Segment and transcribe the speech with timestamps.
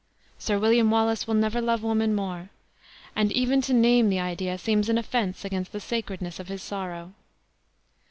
[0.39, 2.49] Sir William Wallace will never love woman more;
[3.15, 7.13] and even to name the idea seems an offense against the sacredness of his sorrow."